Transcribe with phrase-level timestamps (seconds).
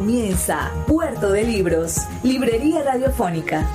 [0.00, 3.68] Comienza Puerto de Libros, Librería Radiofónica.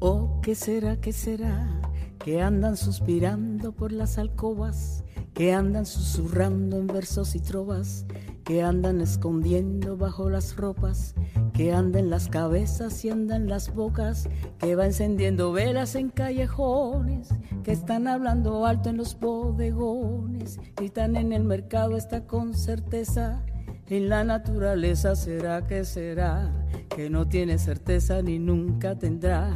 [0.00, 1.80] Oh, ¿qué será, qué será?
[2.18, 8.06] Que andan suspirando por las alcobas, que andan susurrando en versos y trovas,
[8.44, 11.14] que andan escondiendo bajo las ropas,
[11.54, 17.30] que andan las cabezas y andan las bocas, que va encendiendo velas en callejones,
[17.62, 23.42] que están hablando alto en los bodegones, están en el mercado está con certeza.
[23.88, 26.52] En la naturaleza será que será,
[26.94, 29.50] que no tiene certeza ni nunca tendrá,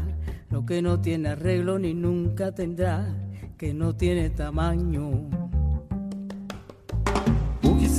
[0.51, 3.07] lo que no tiene arreglo ni nunca tendrá,
[3.57, 5.48] que no tiene tamaño.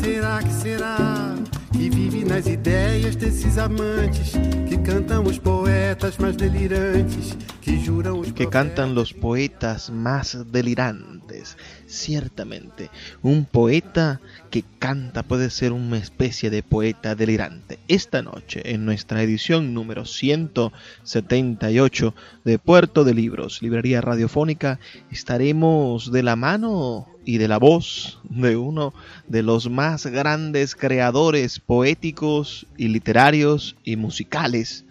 [0.01, 1.35] Será, que será?
[1.73, 4.31] Que vive nas ideias desses amantes
[4.67, 11.57] que cantam os poetas mais delirantes, que juram os que cantan los poetas más delirantes.
[11.89, 12.89] Ciertamente,
[13.23, 17.79] un poeta que canta puede ser una especie de poeta delirante.
[17.87, 22.13] Esta noche, en nuestra edición número 178
[22.45, 24.79] de Puerto de Libros, Librería Radiofónica,
[25.09, 28.93] estaremos de la mano y de la voz de uno
[29.27, 34.85] de los más grandes creadores poéticos y literarios y musicales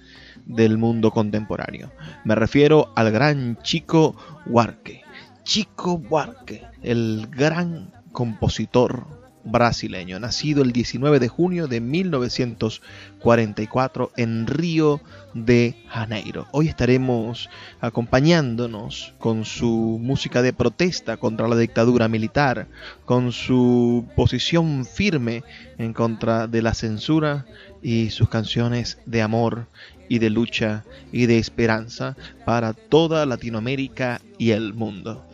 [0.47, 1.93] del mundo contemporáneo.
[2.25, 5.05] Me refiero al gran Chico Huarque.
[5.49, 9.07] Chico Buarque, el gran compositor
[9.45, 15.01] brasileño, nacido el 19 de junio de 1944 en Río
[15.33, 16.49] de Janeiro.
[16.53, 17.49] Hoy estaremos
[17.81, 22.67] acompañándonos con su música de protesta contra la dictadura militar,
[23.07, 25.45] con su posición firme
[25.79, 27.47] en contra de la censura
[27.81, 29.67] y sus canciones de amor
[30.09, 35.25] y de lucha y de esperanza para toda Latinoamérica y el mundo.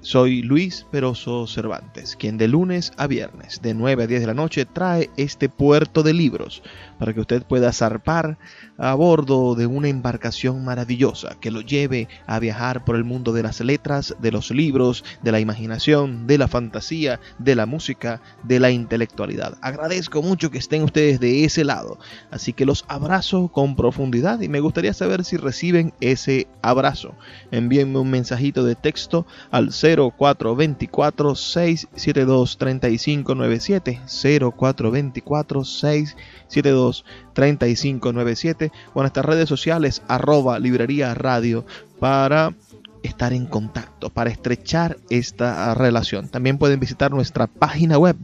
[0.00, 4.34] Soy Luis Peroso Cervantes, quien de lunes a viernes, de 9 a 10 de la
[4.34, 6.62] noche, trae este puerto de libros
[6.98, 8.38] para que usted pueda zarpar
[8.78, 13.42] a bordo de una embarcación maravillosa que lo lleve a viajar por el mundo de
[13.42, 18.60] las letras, de los libros, de la imaginación, de la fantasía, de la música, de
[18.60, 19.56] la intelectualidad.
[19.60, 21.98] Agradezco mucho que estén ustedes de ese lado,
[22.30, 27.14] así que los abrazo con profundidad y me gustaría saber si reciben ese abrazo.
[27.50, 39.26] Envíenme un mensajito de texto al 0424 672 3597 0424 672 3597 o en nuestras
[39.26, 41.64] redes sociales arroba librería radio
[41.98, 42.54] para
[43.02, 46.28] estar en contacto, para estrechar esta relación.
[46.28, 48.16] También pueden visitar nuestra página web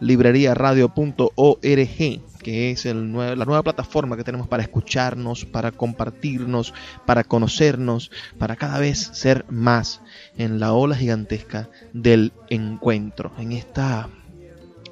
[0.00, 6.74] libreriaradio.org que es el la nueva plataforma que tenemos para escucharnos, para compartirnos,
[7.06, 10.02] para conocernos, para cada vez ser más
[10.36, 14.10] en la ola gigantesca del encuentro, en esta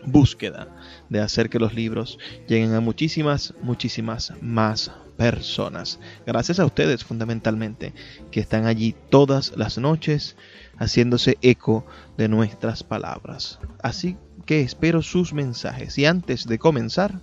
[0.04, 0.68] búsqueda
[1.12, 2.18] de hacer que los libros
[2.48, 6.00] lleguen a muchísimas, muchísimas más personas.
[6.26, 7.92] Gracias a ustedes fundamentalmente,
[8.30, 10.36] que están allí todas las noches
[10.78, 11.86] haciéndose eco
[12.16, 13.60] de nuestras palabras.
[13.82, 15.98] Así que espero sus mensajes.
[15.98, 17.20] Y antes de comenzar,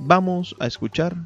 [0.00, 1.16] vamos a escuchar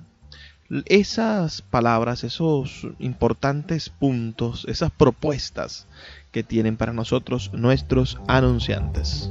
[0.87, 5.87] esas palabras, esos importantes puntos, esas propuestas
[6.33, 9.31] que tienen para nosotros nuestros anunciantes.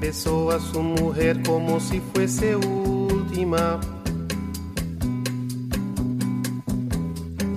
[0.00, 3.80] Besó a su mujer como si fuese última.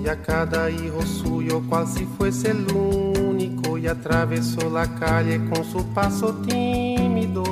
[0.04, 3.78] Y a cada hijo suyo cual si fuese el único.
[3.78, 7.44] Y atravesó la calle con su paso tímido.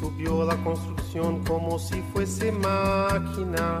[0.00, 3.80] Subió la construcción como si fuese máquina.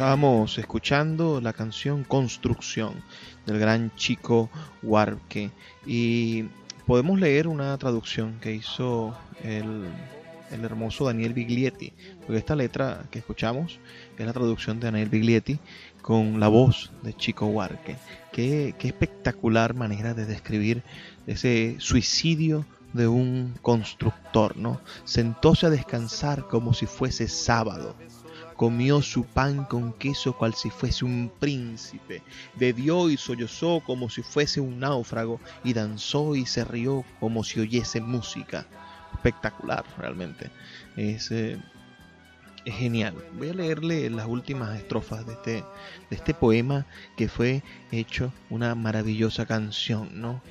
[0.00, 2.94] Estábamos escuchando la canción Construcción
[3.44, 4.48] del gran chico
[4.82, 5.50] Huarque
[5.84, 6.46] y
[6.86, 9.14] podemos leer una traducción que hizo
[9.44, 9.90] el,
[10.52, 13.78] hermoso Daniel Biglietti, porque esta letra que escuchamos
[14.16, 15.58] es la traducción de Daniel Biglietti
[16.00, 17.98] con la voz de Chico Huarque.
[18.32, 20.82] Qué, qué espectacular manera de describir
[21.26, 22.64] ese suicidio
[22.94, 24.80] de un constructor, ¿no?
[25.04, 27.94] Sentóse a descansar como si fuese sábado
[28.60, 32.22] comió su pan con queso cual si fuese un príncipe,
[32.56, 37.58] bebió y sollozó como si fuese un náufrago, y danzó y se rió como si
[37.60, 38.66] oyese música.
[39.14, 40.50] Espectacular, realmente.
[40.94, 41.58] Es, eh,
[42.66, 43.14] es genial.
[43.38, 45.52] Voy a leerle las últimas estrofas de este,
[46.10, 46.84] de este poema
[47.16, 50.42] que fue hecho una maravillosa canción, ¿no?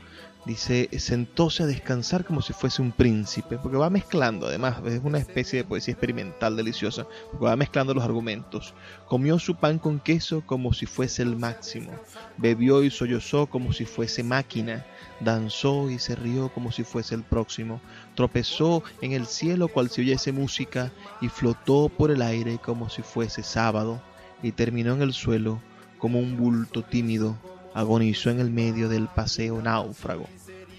[0.45, 5.17] Dice, sentóse a descansar como si fuese un príncipe, porque va mezclando, además, es una
[5.17, 8.73] especie de poesía experimental deliciosa, porque va mezclando los argumentos.
[9.05, 11.91] Comió su pan con queso como si fuese el máximo,
[12.37, 14.85] bebió y sollozó como si fuese máquina,
[15.19, 17.81] danzó y se rió como si fuese el próximo,
[18.15, 20.89] tropezó en el cielo cual si oyese música,
[21.19, 24.01] y flotó por el aire como si fuese sábado,
[24.41, 25.61] y terminó en el suelo
[25.97, 27.37] como un bulto tímido
[27.79, 30.27] agonizó en el medio del paseo náufrago,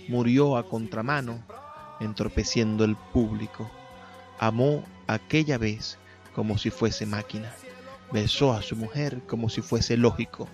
[0.08, 1.42] murió a contramano,
[1.98, 3.70] entorpeciendo el público,
[4.38, 5.96] amó aquella vez
[6.34, 7.54] como si fuese máquina,
[8.12, 10.46] besó a su mujer como si fuese lógico,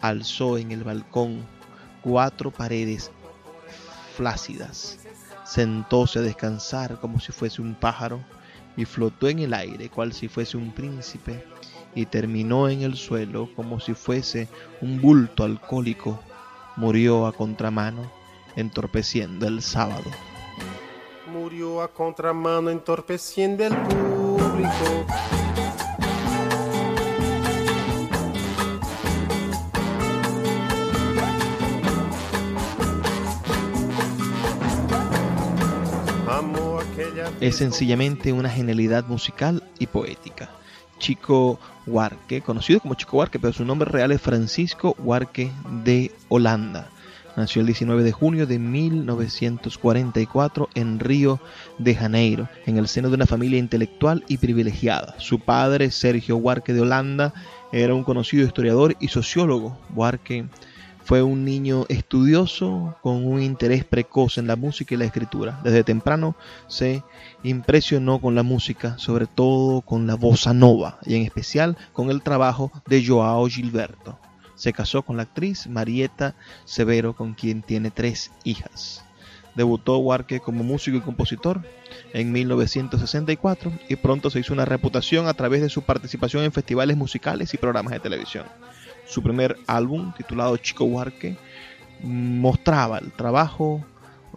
[0.00, 1.46] alzó en el balcón
[2.02, 3.12] cuatro paredes
[4.16, 4.98] flácidas,
[5.44, 8.24] sentóse a descansar como si fuese un pájaro
[8.76, 11.44] y flotó en el aire cual si fuese un príncipe
[11.94, 14.48] y terminó en el suelo como si fuese
[14.82, 16.20] un bulto alcohólico,
[16.76, 18.10] murió a contramano,
[18.54, 20.10] entorpeciendo el sábado.
[21.32, 25.06] Murió a contramano, entorpeciendo el público.
[37.40, 40.48] Es sencillamente una genialidad musical y poética.
[40.98, 45.50] Chico Huarque, conocido como Chico Huarque, pero su nombre real es Francisco Huarque
[45.84, 46.88] de Holanda.
[47.36, 51.38] Nació el 19 de junio de 1944 en Río
[51.76, 55.14] de Janeiro, en el seno de una familia intelectual y privilegiada.
[55.18, 57.34] Su padre, Sergio Huarque de Holanda,
[57.70, 59.78] era un conocido historiador y sociólogo.
[59.94, 60.46] Huarque
[61.06, 65.60] fue un niño estudioso con un interés precoz en la música y la escritura.
[65.62, 66.34] Desde temprano
[66.66, 67.04] se
[67.44, 72.22] impresionó con la música, sobre todo con la bossa nova y en especial con el
[72.22, 74.18] trabajo de Joao Gilberto.
[74.56, 76.34] Se casó con la actriz Marieta
[76.64, 79.04] Severo, con quien tiene tres hijas.
[79.54, 81.62] Debutó Huarque como músico y compositor
[82.14, 86.96] en 1964 y pronto se hizo una reputación a través de su participación en festivales
[86.96, 88.46] musicales y programas de televisión.
[89.06, 91.36] Su primer álbum, titulado Chico Huarque,
[92.02, 93.84] mostraba el trabajo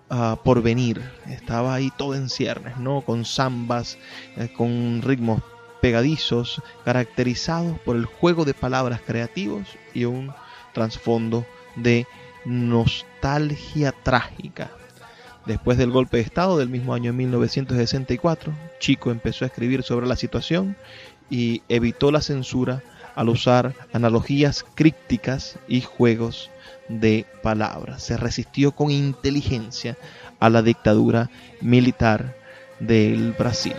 [0.09, 1.01] uh, por venir.
[1.27, 3.01] Estaba ahí todo en ciernes, ¿no?
[3.01, 3.97] Con zambas,
[4.37, 5.41] eh, con ritmos
[5.81, 10.31] pegadizos caracterizados por el juego de palabras creativos y un
[10.73, 11.45] trasfondo
[11.75, 12.05] de
[12.45, 14.71] nostalgia trágica.
[15.45, 20.15] Después del golpe de Estado del mismo año 1964, Chico empezó a escribir sobre la
[20.15, 20.75] situación
[21.29, 22.83] y evitó la censura
[23.19, 26.49] al usar analogías crípticas y juegos
[26.87, 28.01] de palabras.
[28.01, 29.97] Se resistió con inteligencia
[30.39, 32.37] a la dictadura militar
[32.79, 33.75] del Brasil.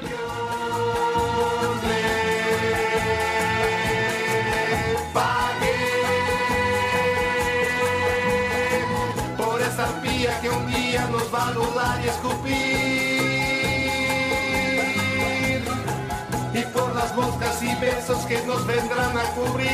[18.27, 19.69] Que nos vendrán a cubrir.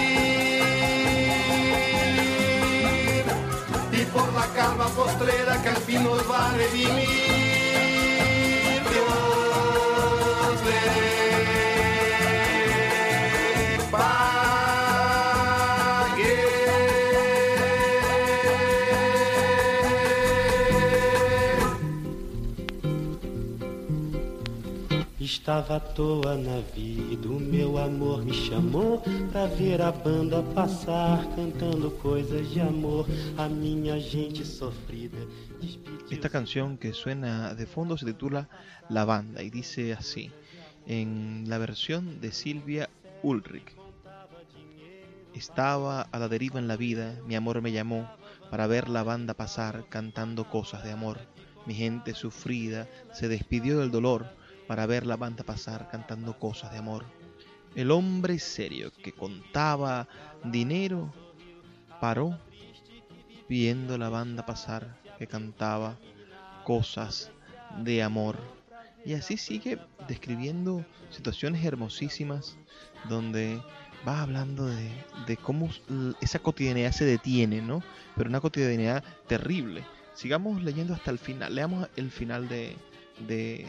[3.92, 7.66] Y por la calma postrera que al fin nos va a redimir.
[25.46, 29.00] Estava à toa na vida, o meu amor me chamou
[29.30, 33.06] pra ver a banda passar cantando coisas de amor,
[33.38, 35.18] a minha gente sofrida.
[36.10, 38.48] Esta canción que suena de fondo se titula
[38.88, 40.32] La Banda y dice así,
[40.84, 42.90] en la versión de Silvia
[43.22, 43.72] Ulrich.
[45.32, 48.10] Estaba a la deriva en la vida, mi amor me llamó
[48.50, 51.20] para ver la banda pasar cantando cosas de amor.
[51.66, 54.26] Mi gente sufrida se despidió del dolor
[54.66, 57.04] para ver la banda pasar cantando cosas de amor.
[57.74, 60.08] El hombre serio que contaba
[60.44, 61.12] dinero
[62.00, 62.38] paró
[63.48, 65.98] viendo la banda pasar que cantaba
[66.64, 67.30] cosas
[67.82, 68.36] de amor.
[69.04, 72.56] Y así sigue describiendo situaciones hermosísimas
[73.08, 73.62] donde
[74.06, 74.90] va hablando de,
[75.26, 75.68] de, cómo
[76.20, 77.82] esa cotidianidad se detiene, ¿no?
[78.16, 79.84] Pero una cotidianidad terrible.
[80.14, 81.54] Sigamos leyendo hasta el final.
[81.54, 82.76] Leamos el final de,
[83.26, 83.66] de,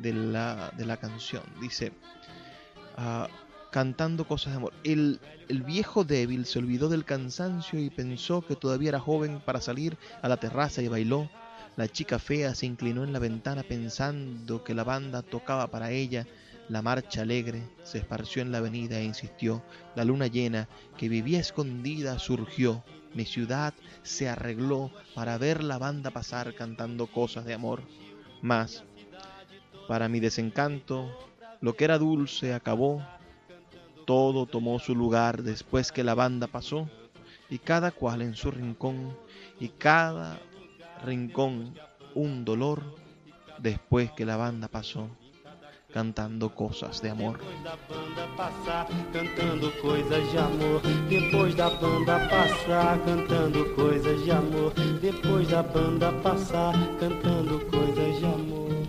[0.00, 1.42] de la, de la canción.
[1.60, 1.92] Dice,
[2.96, 3.28] ah,
[3.70, 4.72] cantando cosas de amor.
[4.84, 9.60] El, el viejo débil se olvidó del cansancio y pensó que todavía era joven para
[9.60, 11.30] salir a la terraza y bailó.
[11.76, 16.26] La chica fea se inclinó en la ventana pensando que la banda tocaba para ella.
[16.68, 19.62] La marcha alegre se esparció en la avenida e insistió.
[19.94, 22.84] La luna llena, que vivía escondida, surgió.
[23.14, 27.82] Mi ciudad se arregló para ver la banda pasar cantando cosas de amor.
[28.42, 28.84] Mas
[29.88, 31.10] para mi desencanto,
[31.60, 33.02] lo que era dulce acabó,
[34.06, 36.88] todo tomó su lugar después que la banda pasó,
[37.50, 39.16] y cada cual en su rincón,
[39.58, 40.38] y cada
[41.04, 41.74] rincón
[42.14, 42.82] un dolor
[43.58, 45.08] después que la banda pasó
[45.92, 47.40] cantando cosas de amor.
[49.12, 50.82] cantando coisas de amor.
[51.08, 54.74] Depois da banda passar, cantando coisas de amor.
[55.00, 58.67] Depois da banda passar, cantando coisas de amor.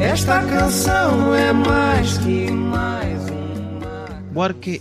[0.00, 3.18] Esta canção é mais que mais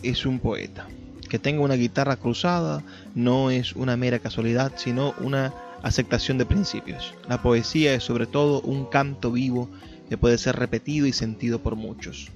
[0.04, 0.86] es un poeta.
[1.30, 2.84] Que tenga una guitarra cruzada
[3.16, 5.54] no es una mera casualidad, sino una
[5.84, 7.14] aceptación de principios.
[7.28, 9.70] La poesía es sobre todo un canto vivo
[10.10, 12.30] que puede ser repetido y sentido por muchos.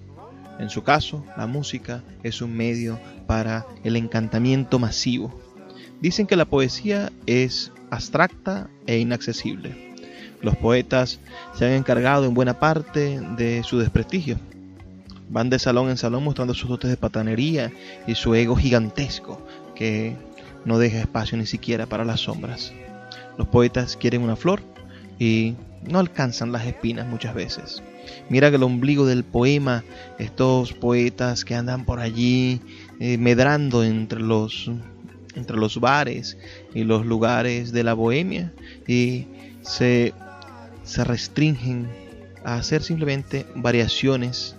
[0.60, 5.33] En su caso, la música es un medio para el encantamiento masivo.
[6.01, 9.91] Dicen que la poesía es abstracta e inaccesible.
[10.41, 11.19] Los poetas
[11.53, 14.38] se han encargado en buena parte de su desprestigio,
[15.31, 17.71] Van de salón en salón mostrando sus dotes de patanería
[18.05, 19.41] y su ego gigantesco
[19.75, 20.15] que
[20.65, 22.73] no deja espacio ni siquiera para las sombras.
[23.38, 24.61] Los poetas quieren una flor
[25.17, 25.55] y
[25.89, 27.81] no alcanzan las espinas muchas veces.
[28.29, 29.83] Mira que el ombligo del poema,
[30.19, 32.61] estos poetas que andan por allí
[33.00, 34.69] eh, medrando entre los,
[35.35, 36.38] entre los bares
[36.75, 38.51] y los lugares de la bohemia
[38.88, 39.27] y
[39.61, 40.13] se
[40.83, 41.88] se restringen
[42.43, 44.55] a hacer simplemente variaciones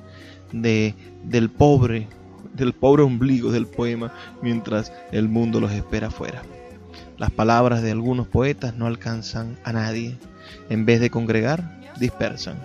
[0.52, 0.94] de,
[1.24, 2.08] del pobre,
[2.54, 6.42] del pobre ombligo del poema mientras el mundo los espera afuera.
[7.18, 10.16] Las palabras de algunos poetas no alcanzan a nadie.
[10.68, 12.58] En vez de congregar, dispersan.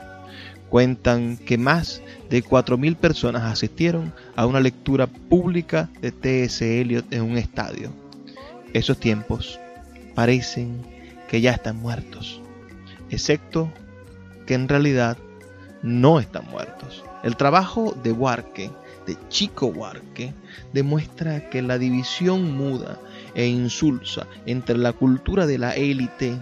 [0.70, 6.82] Cuentan que más de 4.000 personas asistieron a una lectura pública de T.S.
[6.82, 7.92] Eliot en un estadio.
[8.74, 9.60] Esos tiempos
[10.14, 10.82] parecen
[11.30, 12.42] que ya están muertos,
[13.10, 13.72] excepto
[14.46, 15.18] que en realidad
[15.88, 17.04] no están muertos.
[17.24, 18.70] El trabajo de Warke,
[19.06, 20.34] de Chico Warke,
[20.74, 23.00] demuestra que la división muda
[23.34, 26.38] e insulsa entre la cultura de la élite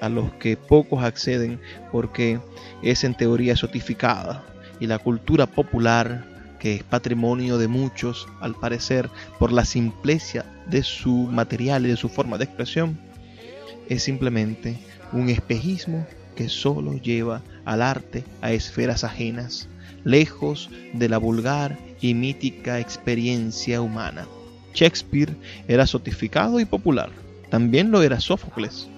[0.00, 1.60] a los que pocos acceden
[1.92, 2.40] porque
[2.82, 4.42] es en teoría sotificada
[4.80, 6.24] y la cultura popular
[6.58, 11.96] que es patrimonio de muchos al parecer por la simpleza de su material y de
[11.96, 12.98] su forma de expresión
[13.88, 14.78] es simplemente
[15.12, 19.68] un espejismo que solo lleva al arte a esferas ajenas,
[20.04, 24.26] lejos de la vulgar y mítica experiencia humana.
[24.72, 25.36] Shakespeare
[25.68, 27.10] era sotificado y popular,
[27.50, 28.88] también lo era Sófocles.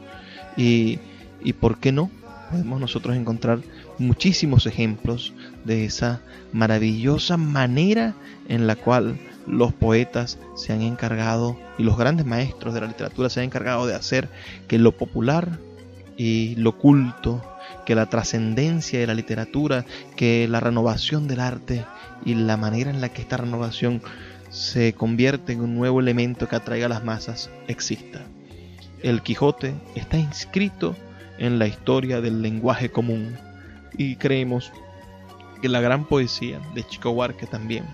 [0.56, 0.98] Y,
[1.42, 2.10] y por qué no,
[2.50, 3.60] podemos nosotros encontrar
[3.98, 5.32] muchísimos ejemplos
[5.64, 6.20] de esa
[6.52, 8.14] maravillosa manera
[8.48, 13.30] en la cual los poetas se han encargado y los grandes maestros de la literatura
[13.30, 14.28] se han encargado de hacer
[14.66, 15.58] que lo popular
[16.16, 17.42] y lo culto,
[17.88, 21.86] que la trascendencia de la literatura, que la renovación del arte
[22.22, 24.02] y la manera en la que esta renovación
[24.50, 28.20] se convierte en un nuevo elemento que atraiga a las masas exista.
[29.02, 30.96] El Quijote está inscrito
[31.38, 33.38] en la historia del lenguaje común
[33.96, 34.70] y creemos
[35.62, 37.86] que la gran poesía de Chico Huarque también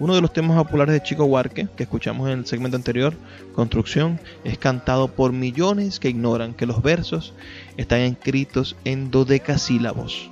[0.00, 3.12] uno de los temas populares de Chico Huarque, que escuchamos en el segmento anterior,
[3.54, 7.34] Construcción, es cantado por millones que ignoran que los versos
[7.80, 10.30] están escritos en dodecasílabos,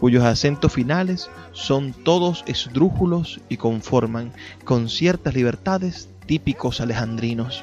[0.00, 4.32] cuyos acentos finales son todos esdrújulos y conforman
[4.64, 7.62] con ciertas libertades típicos alejandrinos.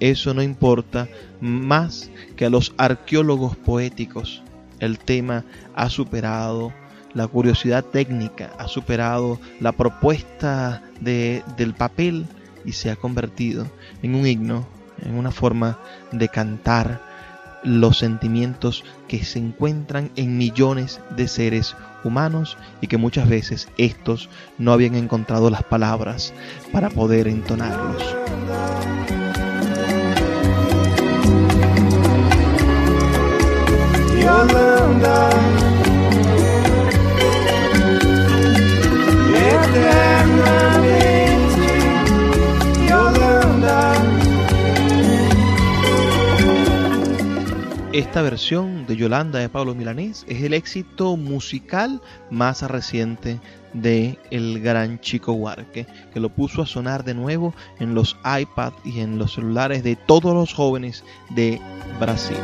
[0.00, 1.06] Eso no importa
[1.38, 4.42] más que a los arqueólogos poéticos.
[4.80, 6.72] El tema ha superado
[7.12, 12.26] la curiosidad técnica ha superado la propuesta de, del papel
[12.66, 13.66] y se ha convertido
[14.02, 14.66] en un himno,
[15.02, 15.78] en una forma
[16.12, 17.15] de cantar
[17.66, 24.30] los sentimientos que se encuentran en millones de seres humanos y que muchas veces estos
[24.56, 26.32] no habían encontrado las palabras
[26.72, 28.02] para poder entonarlos.
[47.96, 53.40] Esta versión de Yolanda de Pablo Milanés es el éxito musical más reciente
[53.72, 58.74] de el gran Chico Huarque, que lo puso a sonar de nuevo en los iPad
[58.84, 61.58] y en los celulares de todos los jóvenes de
[61.98, 62.36] Brasil.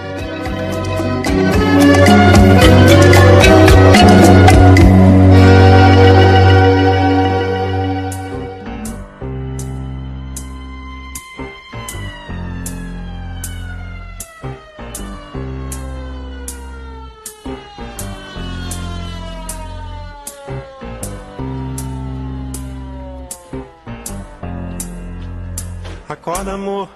[26.23, 26.89] Acorda, amor.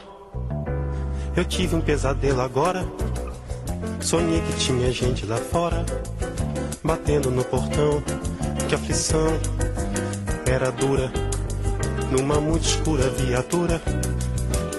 [1.36, 2.86] Eu tive um pesadelo agora.
[4.00, 5.84] Sonhei que tinha gente lá fora,
[6.84, 8.00] batendo no portão.
[8.68, 9.26] Que aflição
[10.46, 11.10] era dura,
[12.12, 13.82] numa muito escura viatura.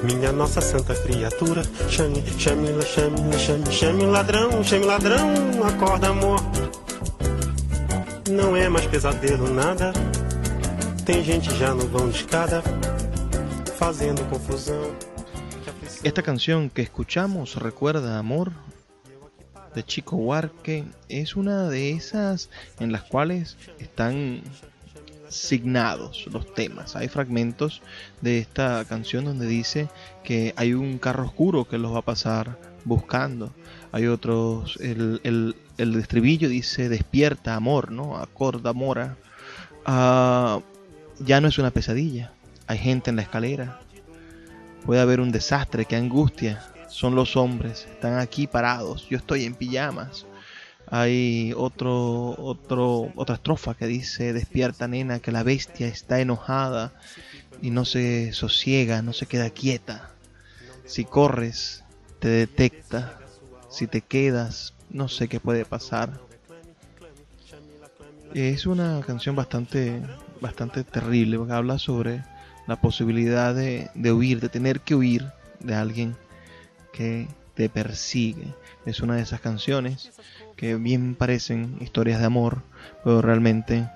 [0.01, 5.27] Minha nossa santa criatura, chame, chame, chame, chame, chame ladrão, chame ladrão,
[5.67, 6.39] acorda amor.
[8.29, 9.91] Não é mais pesadelo nada,
[11.05, 12.63] tem gente já no vão de escada.
[16.03, 18.51] Esta canción que escuchamos, Recuerda Amor,
[19.75, 22.49] de Chico Huarque, es una de esas
[22.81, 24.41] en las cuales están
[25.29, 26.97] signados los temas.
[26.97, 27.81] Hay fragmentos
[28.19, 29.87] de esta canción donde dice
[30.21, 33.53] que hay un carro oscuro que los va a pasar buscando.
[33.93, 38.17] Hay otros, el, el, estribillo dice despierta amor, ¿no?
[38.17, 39.15] Acorda mora.
[39.85, 40.59] Ah,
[41.19, 42.33] ya no es una pesadilla
[42.67, 43.79] hay gente en la escalera.
[44.85, 46.63] Puede haber un desastre, que angustia.
[46.89, 49.07] Son los hombres, están aquí parados.
[49.09, 50.25] Yo estoy en pijamas.
[50.89, 56.93] Hay otro, otro, otra estrofa que dice, despierta nena, que la bestia está enojada
[57.61, 60.11] y no se sosiega, no se queda quieta.
[60.85, 61.83] Si corres,
[62.19, 63.19] te detecta.
[63.69, 66.19] Si te quedas, no sé qué puede pasar.
[68.33, 70.01] Es una canción bastante,
[70.41, 72.23] bastante terrible, porque habla sobre
[72.67, 76.15] la posibilidad de, de huir, de tener que huir de alguien
[76.93, 78.53] que te persigue.
[78.85, 80.11] Es una de esas canciones
[80.55, 82.61] que bien parecen historias de amor,
[83.03, 83.87] pero realmente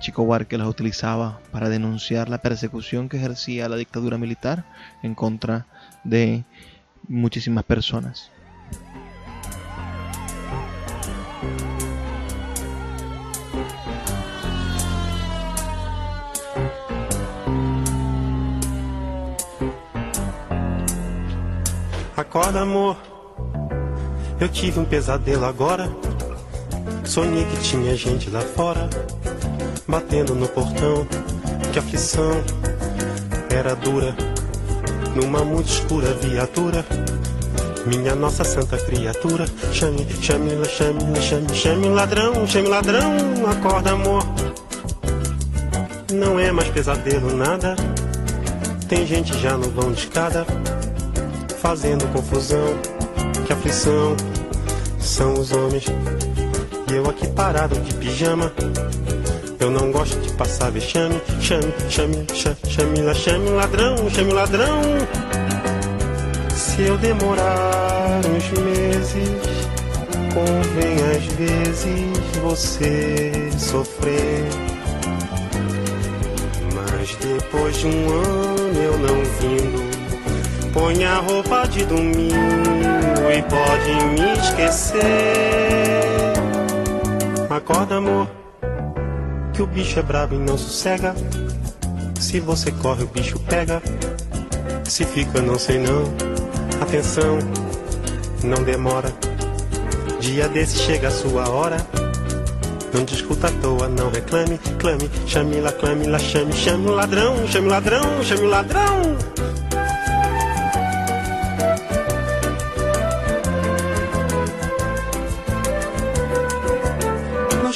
[0.00, 4.64] Chico Huarque las utilizaba para denunciar la persecución que ejercía la dictadura militar
[5.02, 5.66] en contra
[6.02, 6.44] de
[7.08, 8.30] muchísimas personas.
[22.34, 22.96] Acorda, amor.
[24.40, 25.88] Eu tive um pesadelo agora.
[27.04, 28.90] Sonhei que tinha gente lá fora,
[29.86, 31.06] batendo no portão.
[31.72, 32.32] Que aflição
[33.48, 34.16] era dura,
[35.14, 36.84] numa muito escura viatura.
[37.86, 43.12] Minha nossa santa criatura, chame, chame, chame, chame, chame ladrão, chame ladrão,
[43.48, 44.24] acorda amor.
[46.12, 47.76] Não é mais pesadelo nada.
[48.88, 50.44] Tem gente já no vão de escada,
[51.64, 52.78] fazendo confusão.
[53.46, 54.14] Que aflição
[55.00, 55.86] são os homens.
[56.90, 58.52] E eu aqui parado de pijama.
[59.58, 61.18] Eu não gosto de passar vexame.
[61.40, 64.82] Chame, chame, chame, chame, chame ladrão, chame ladrão.
[66.54, 69.30] Se eu demorar uns meses,
[70.34, 74.44] convém às vezes você sofrer.
[76.74, 79.93] Mas depois de um ano eu não vindo,
[80.74, 82.34] põe a roupa de domingo
[83.32, 85.02] e pode me esquecer.
[87.48, 88.28] Acorda, amor,
[89.52, 91.14] que o bicho é brabo e não sossega.
[92.18, 93.80] Se você corre, o bicho pega.
[94.82, 96.02] Se fica, não sei não.
[96.80, 97.38] Atenção,
[98.42, 99.14] não demora.
[100.18, 101.76] Dia desse chega a sua hora.
[102.92, 107.46] Não discuta à toa, não reclame, clame, chame lá, clame lá, chame, chame o ladrão,
[107.48, 109.16] chame o ladrão, chame o ladrão.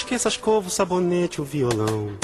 [0.09, 2.16] Esqueça a escova, o sabonete, o violão.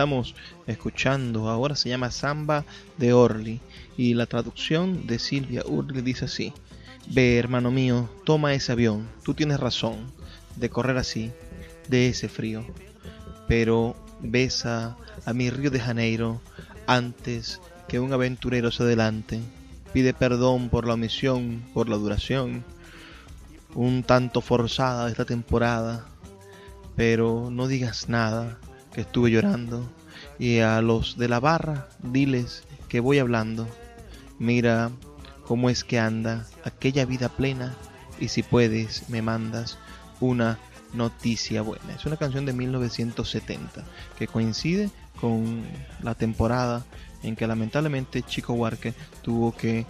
[0.00, 0.34] Estamos
[0.66, 2.64] escuchando ahora se llama Samba
[2.96, 3.60] de Orly
[3.98, 6.54] y la traducción de Silvia Urli dice así.
[7.08, 9.06] Ve, hermano mío, toma ese avión.
[9.24, 10.10] Tú tienes razón
[10.56, 11.32] de correr así,
[11.88, 12.64] de ese frío.
[13.46, 16.40] Pero besa a mi Río de Janeiro
[16.86, 19.38] antes que un aventurero se adelante.
[19.92, 22.64] Pide perdón por la omisión, por la duración,
[23.74, 26.06] un tanto forzada esta temporada.
[26.96, 28.58] Pero no digas nada,
[29.02, 29.90] estuve llorando.
[30.38, 33.68] Y a los de la barra, diles que voy hablando.
[34.38, 34.90] Mira
[35.46, 37.74] cómo es que anda aquella vida plena.
[38.18, 39.78] Y si puedes, me mandas
[40.20, 40.58] una
[40.92, 41.94] noticia buena.
[41.94, 43.84] Es una canción de 1970
[44.18, 45.62] que coincide con
[46.02, 46.84] la temporada
[47.22, 49.86] en que lamentablemente Chico Huarque tuvo que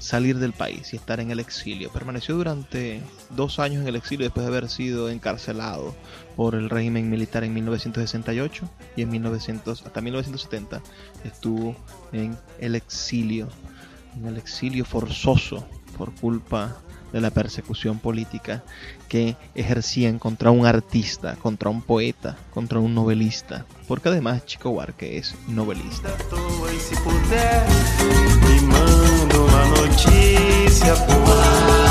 [0.00, 1.90] salir del país y estar en el exilio.
[1.92, 5.94] Permaneció durante dos años en el exilio después de haber sido encarcelado
[6.36, 10.82] por el régimen militar en 1968 y en 1900 hasta 1970
[11.24, 11.76] estuvo
[12.12, 13.48] en el exilio,
[14.16, 16.78] en el exilio forzoso por culpa
[17.12, 18.62] de la persecución política
[19.08, 25.18] que ejercían contra un artista, contra un poeta, contra un novelista, porque además Chico Huarque
[25.18, 26.08] es novelista.
[29.40, 31.20] Uma notícia boa.
[31.30, 31.90] levar.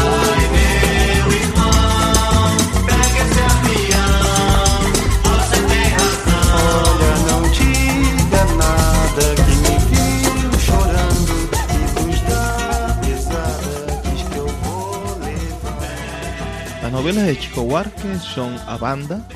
[16.90, 19.28] Las novelas de Chico Huarque son A Banda,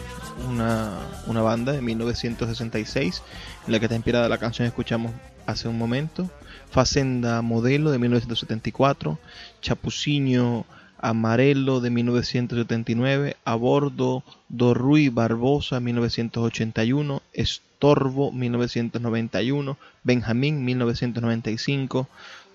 [0.47, 0.91] una,
[1.27, 3.21] una banda de 1966,
[3.67, 5.11] en la que está inspirada la canción que escuchamos
[5.45, 6.29] hace un momento,
[6.73, 9.19] Facenda Modelo de 1974,
[9.61, 10.65] Chapucinho
[10.97, 22.07] Amarelo de 1979, A Bordo do Rui Barbosa 1981, Estorbo 1991, Benjamín 1995,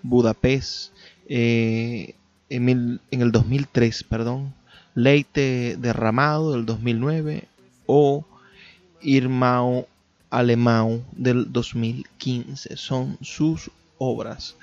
[0.02, 0.92] Budapest
[1.28, 2.14] eh,
[2.50, 4.52] en, el, 2003, perdón,
[4.96, 7.44] Leite Derramado del 2009
[7.86, 8.24] o
[9.00, 9.86] Irmão
[10.28, 12.76] Alemão del 2015.
[12.76, 14.56] Son sus obras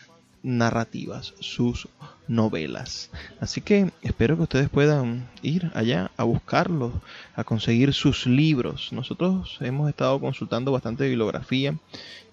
[0.46, 1.88] narrativas, sus
[2.28, 3.10] novelas.
[3.40, 6.94] Así que espero que ustedes puedan ir allá a buscarlos,
[7.36, 8.94] a conseguir sus libros.
[8.94, 11.76] Nosotros hemos estado consultando bastante bibliografía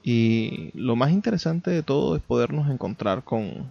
[0.03, 3.71] y lo más interesante de todo es podernos encontrar con,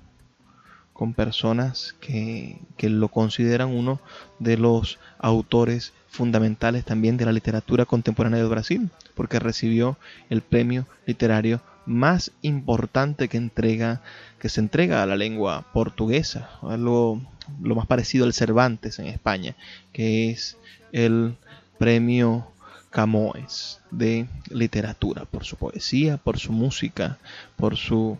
[0.93, 3.99] con personas que, que lo consideran uno
[4.39, 9.97] de los autores fundamentales también de la literatura contemporánea de Brasil, porque recibió
[10.29, 14.01] el premio literario más importante que entrega
[14.39, 17.21] que se entrega a la lengua portuguesa, algo
[17.61, 19.55] lo más parecido al Cervantes en España,
[19.93, 20.57] que es
[20.91, 21.35] el
[21.77, 22.47] premio
[22.89, 27.19] Camões de literatura, por su poesía, por su música,
[27.55, 28.17] por su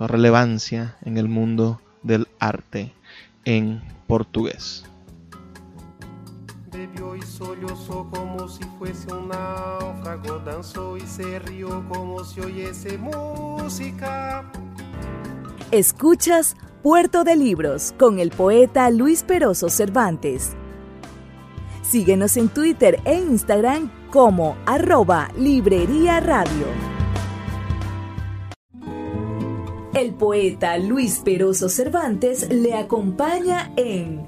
[0.00, 2.92] relevancia en el mundo del arte
[3.44, 4.84] en portugués.
[6.70, 12.98] Bebió y sollozó como si fuese un náufrago, danzó y se rió como si oyese
[12.98, 14.50] música.
[15.70, 20.52] Escuchas Puerto de Libros con el poeta Luis Peroso Cervantes.
[21.82, 26.66] Síguenos en Twitter e Instagram como arroba Librería Radio.
[29.94, 34.27] El poeta Luis Peroso Cervantes le acompaña en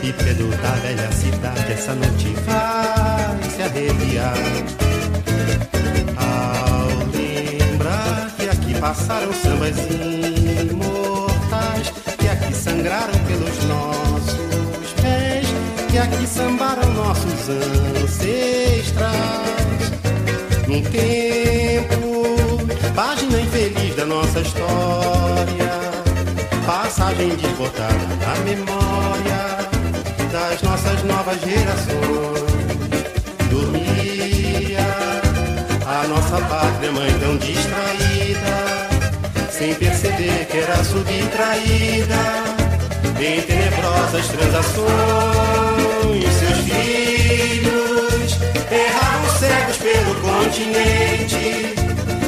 [0.00, 4.34] Paralelepípedo da velha cidade essa noite vai se arrepiar.
[6.16, 9.76] Ao lembrar que aqui passaram sambas
[10.70, 15.46] imortais, que aqui sangraram pelos nossos pés,
[15.90, 17.48] que aqui sambaram nossos
[18.02, 19.10] ancestrais.
[20.66, 22.24] Num tempo,
[22.94, 25.70] página infeliz da nossa história,
[26.64, 29.69] passagem desbotada na memória
[30.32, 32.50] das nossas novas gerações.
[33.50, 34.78] Dormia
[35.86, 38.88] a nossa pátria mãe tão distraída,
[39.50, 42.44] sem perceber que era subtraída
[43.18, 44.88] em tenebrosas transações.
[46.38, 48.38] Seus filhos
[48.70, 51.74] erravam cegos pelo continente,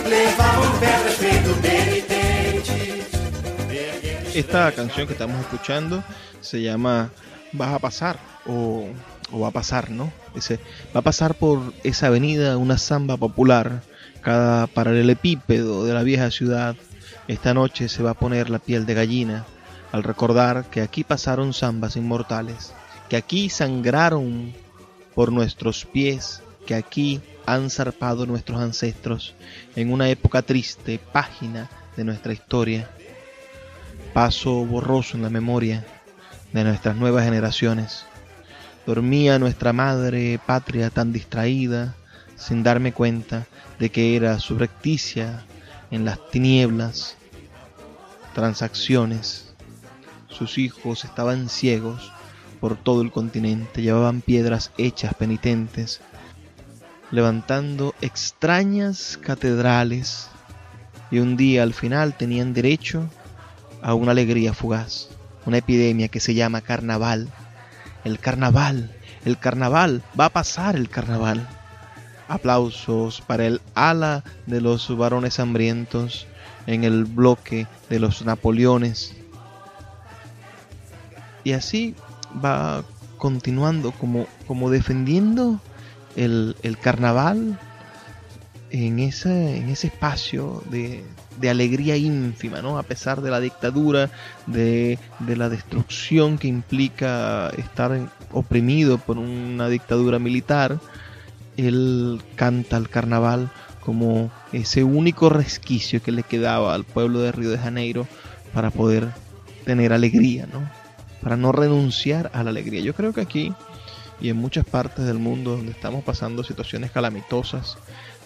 [0.09, 2.83] levavam pedras feito penitentes.
[4.35, 6.03] Esta canción que estamos escuchando
[6.41, 7.11] se llama
[7.53, 8.88] Vas a pasar o,
[9.35, 10.12] va a pasar, ¿no?
[10.35, 10.59] Dice,
[10.95, 13.83] va a pasar por esa avenida una samba popular,
[14.21, 16.77] cada paralelepípedo de la vieja ciudad.
[17.29, 19.45] Esta noche se va a poner la piel de gallina
[19.93, 22.73] al recordar que aquí pasaron zambas inmortales,
[23.09, 24.55] que aquí sangraron
[25.15, 29.35] por nuestros pies, que aquí han zarpado nuestros ancestros
[29.77, 32.88] en una época triste, página de nuestra historia
[34.12, 35.85] paso borroso en la memoria
[36.53, 38.05] de nuestras nuevas generaciones.
[38.87, 41.95] Dormía nuestra madre patria tan distraída,
[42.37, 43.47] sin darme cuenta
[43.79, 45.45] de que era subrepticia
[45.91, 47.17] en las tinieblas,
[48.35, 49.55] transacciones.
[50.29, 52.12] Sus hijos estaban ciegos
[52.61, 56.01] por todo el continente, llevaban piedras hechas penitentes,
[57.11, 60.29] levantando extrañas catedrales,
[61.11, 63.09] y un día al final tenían derecho
[63.83, 65.09] a una alegría fugaz,
[65.46, 67.28] una epidemia que se llama carnaval.
[68.05, 71.48] El carnaval, el carnaval, va a pasar el carnaval.
[72.28, 76.26] Aplausos para el ala de los varones hambrientos
[76.66, 79.14] en el bloque de los Napoleones.
[81.44, 81.94] Y así
[82.44, 82.85] va
[83.18, 85.61] continuando como, como defendiendo
[86.16, 87.59] el, el carnaval
[88.70, 91.05] en ese, en ese espacio de,
[91.42, 92.78] de alegría ínfima, ¿no?
[92.78, 94.11] A pesar de la dictadura,
[94.46, 100.78] de, de la destrucción que implica estar oprimido por una dictadura militar,
[101.57, 103.50] él canta el carnaval
[103.81, 108.07] como ese único resquicio que le quedaba al pueblo de Río de Janeiro
[108.55, 109.09] para poder
[109.64, 110.70] tener alegría, ¿no?
[111.22, 112.81] Para no renunciar a la alegría.
[112.83, 113.52] Yo creo que aquí
[114.20, 117.78] y en muchas partes del mundo donde estamos pasando situaciones calamitosas,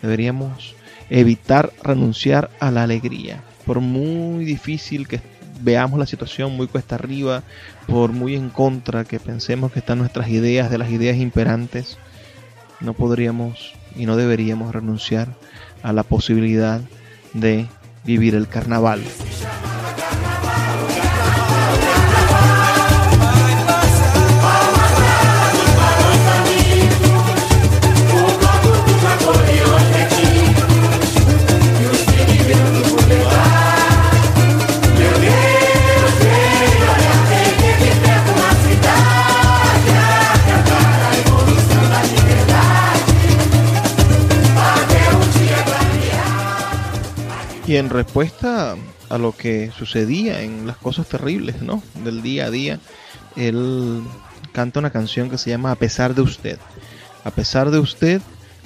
[0.02, 0.74] deberíamos
[1.11, 3.42] evitar renunciar a la alegría.
[3.64, 5.21] Por muy difícil que
[5.61, 7.42] veamos la situación, muy cuesta arriba,
[7.87, 11.99] por muy en contra que pensemos que están nuestras ideas, de las ideas imperantes,
[12.81, 15.35] no podríamos y no deberíamos renunciar
[15.83, 16.81] a la posibilidad
[17.33, 17.66] de
[18.05, 19.03] vivir el carnaval.
[47.77, 48.75] En respuesta
[49.11, 51.83] a lo que sucedía en las cosas terribles, ¿no?
[52.05, 52.81] Del día a día,
[53.37, 54.01] él
[54.53, 56.59] canta una canción que se llama A pesar de usted.
[57.23, 58.23] A pesar de usted,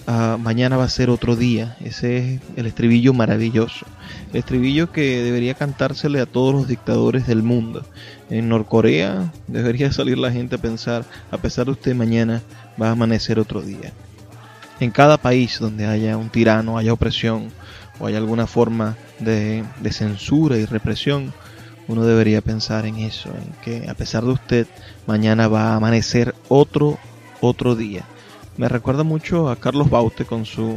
[0.07, 1.77] ah, mañana va a ser otro día.
[1.81, 3.85] Ese es el estribillo maravilloso.
[4.31, 7.85] El estribillo que debería cantársele a todos los dictadores del mundo.
[8.31, 12.43] En Norcorea debería salir la gente a pensar, a pesar de usted, mañana
[12.81, 13.93] va a amanecer otro día.
[14.79, 17.51] En cada país donde haya un tirano, haya opresión,
[18.01, 21.33] o hay alguna forma de, censura y represión,
[21.87, 24.67] uno debería pensar en eso, en que a pesar de usted,
[25.07, 26.99] mañana va a amanecer otro,
[27.41, 28.05] otro día.
[28.57, 30.77] Me recuerda mucho a Carlos Baute con su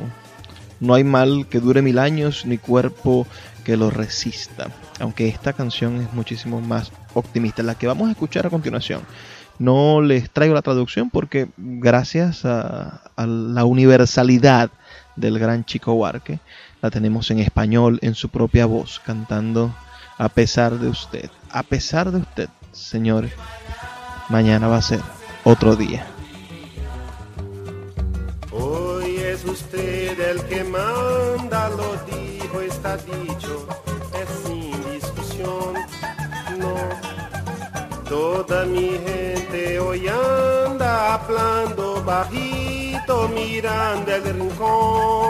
[0.79, 3.25] No hay mal que dure mil años, ni cuerpo
[3.63, 4.67] que lo resista.
[4.99, 7.63] Aunque esta canción es muchísimo más optimista.
[7.63, 9.01] La que vamos a escuchar a continuación.
[9.59, 14.71] No les traigo la traducción porque gracias a, a la universalidad
[15.15, 16.39] del gran Chico Huarque,
[16.83, 19.73] la tenemos en español en su propia voz, cantando
[20.17, 23.31] a pesar de usted, a pesar de usted, señores,
[24.27, 24.99] mañana va a ser
[25.45, 26.05] otro día.
[28.51, 33.65] Hoy es usted el que manda, lo dijo, está dicho,
[34.21, 35.75] es sin discusión,
[36.59, 36.75] no.
[38.09, 45.22] Toda mi gente hoy anda hablando bajito, mirando el rincón,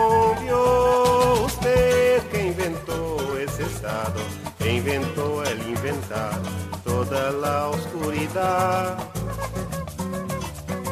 [8.24, 8.96] oscuridad.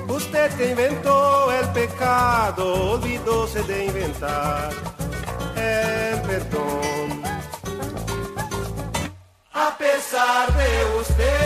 [0.08, 4.70] Usted que inventó el pecado, olvidóse de inventar
[5.56, 7.22] el perdón.
[9.52, 11.41] A pesar de usted,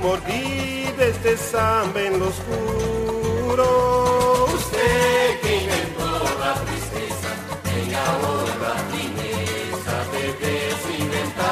[0.00, 3.66] grito mordido, este samba en lo oscuro.
[4.54, 7.28] Usted que inventó la tristeza,
[7.64, 11.48] y ahora la fineza de desinventar.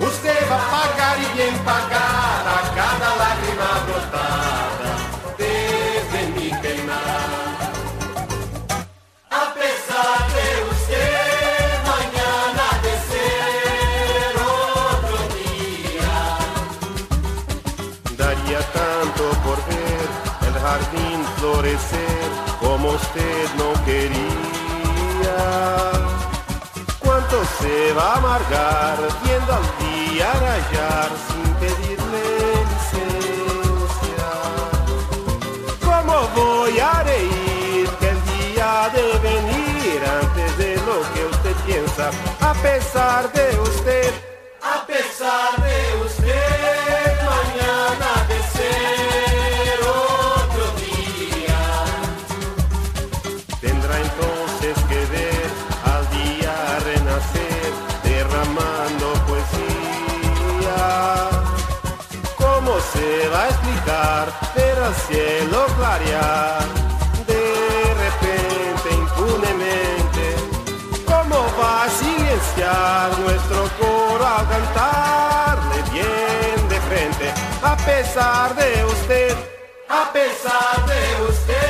[0.00, 1.91] Usted va a pagar y bien pagar
[20.62, 22.28] jardín florecer
[22.60, 25.38] como usted no quería.
[27.00, 32.24] ¿Cuánto se va a amargar viendo al día rayar sin pedirle
[32.72, 34.30] licencia?
[35.84, 42.10] ¿Cómo voy a reír que el día de venir antes de lo que usted piensa?
[42.40, 44.12] A pesar de usted,
[44.62, 45.71] a pesar de
[78.22, 79.36] pesar de usted,
[79.88, 81.61] a pesar de usted,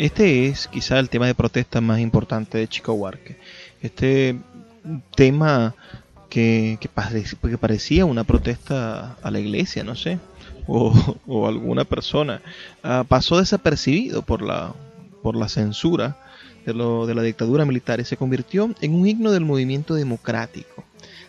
[0.00, 3.36] Este es quizá el tema de protesta más importante de Chico Huarque.
[3.82, 4.34] Este
[5.14, 5.74] tema
[6.30, 10.18] que, que pare- que parecía una protesta a la iglesia, no sé,
[10.66, 12.40] o, o alguna persona,
[12.82, 14.74] ah, pasó desapercibido por la,
[15.48, 16.16] censura
[16.64, 20.82] de, de la dictadura militar y se convirtió en un himno del movimiento democrático.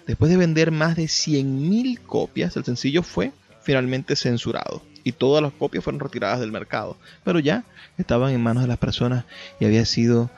[0.07, 5.53] Después de vender más de 100.000 copias, el sencillo fue finalmente censurado y todas las
[5.53, 7.63] copias fueron retiradas del mercado, pero ya
[7.97, 9.25] estaban en manos de las personas
[9.59, 10.29] y había sido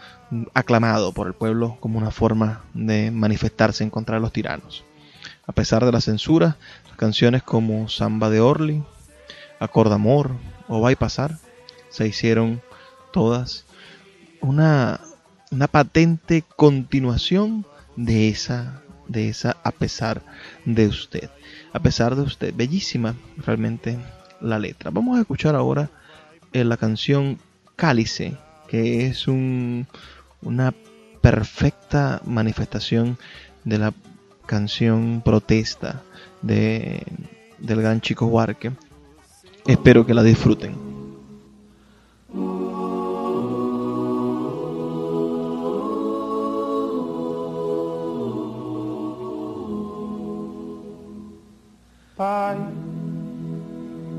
[0.54, 4.84] aclamado por el pueblo como una forma de manifestarse en contra de los tiranos.
[5.46, 6.58] A pesar de la censura,
[6.88, 8.84] las canciones como Samba de Orly,
[9.60, 10.32] Acorda Amor
[10.68, 11.38] o Va a pasar
[11.90, 12.62] se hicieron
[13.12, 13.66] todas
[14.42, 15.00] una,
[15.52, 20.24] una patente continuación de esa, de esa a pesar
[20.66, 21.30] de usted.
[21.72, 24.00] A pesar de usted, bellísima realmente
[24.42, 24.92] la letra.
[24.92, 25.90] Vamos a escuchar ahora
[26.52, 27.40] eh, la canción
[27.76, 29.88] Cálice, que es un,
[30.42, 30.74] una
[31.22, 33.18] perfecta manifestación
[33.64, 33.94] de la
[34.46, 36.02] canción protesta
[36.42, 37.02] de,
[37.60, 38.72] del gran Chico Huarque.
[39.66, 40.76] Espero que la disfruten.
[52.16, 52.58] Pai,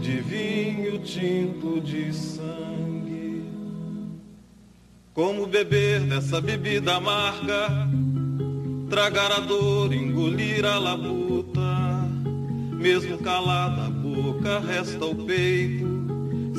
[0.00, 3.42] de vinho tinto de sangue.
[5.12, 7.88] Como beber dessa bebida amarga,
[8.88, 12.08] tragar a dor, engolir a labuta.
[12.72, 15.88] Mesmo calada a boca, resta o peito.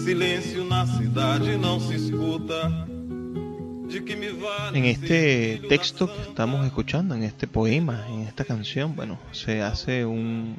[0.04, 2.88] Silêncio na cidade não se escuta.
[3.88, 8.46] De que me vale En este texto que estamos escuchando, en este poema, en esta
[8.46, 10.56] canción, bueno, se hace un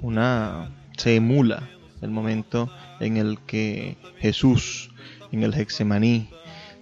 [0.00, 1.70] una se emula
[2.02, 2.70] el momento
[3.00, 4.90] en el que Jesús
[5.32, 6.28] en el Hexemaní